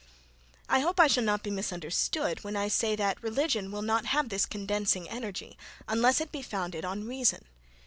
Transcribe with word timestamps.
I 0.67 0.79
hope 0.79 0.99
I 0.99 1.05
shall 1.05 1.23
not 1.23 1.43
be 1.43 1.51
misunderstood 1.51 2.43
when 2.43 2.55
I 2.55 2.69
say, 2.69 2.95
that 2.95 3.21
religion 3.21 3.71
will 3.71 3.83
not 3.83 4.07
have 4.07 4.29
this 4.29 4.47
condensing 4.47 5.07
energy, 5.07 5.59
unless 5.87 6.19
it 6.19 6.31
be 6.31 6.41
founded 6.41 6.83
on 6.83 7.05
reason. 7.05 7.45